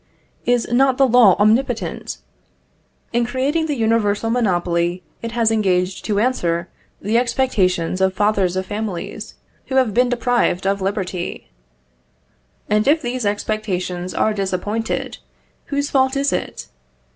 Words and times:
Is 0.47 0.67
not 0.73 0.97
the 0.97 1.05
law 1.07 1.35
omnipotent? 1.37 2.17
In 3.13 3.23
creating 3.23 3.67
the 3.67 3.75
universitary 3.77 4.31
monopoly, 4.33 5.03
it 5.21 5.33
has 5.33 5.51
engaged 5.51 6.03
to 6.05 6.17
answer 6.19 6.67
the 6.99 7.19
expectations 7.19 8.01
of 8.01 8.11
fathers 8.15 8.55
of 8.55 8.65
families 8.65 9.35
who 9.67 9.75
have 9.75 9.93
been 9.93 10.09
deprived 10.09 10.65
of 10.65 10.81
liberty; 10.81 11.49
and 12.67 12.87
if 12.87 12.99
these 13.03 13.27
expectations 13.27 14.15
are 14.15 14.33
disappointed, 14.33 15.19
whose 15.67 15.91
fault 15.91 16.17
is 16.17 16.33
it? 16.33 16.65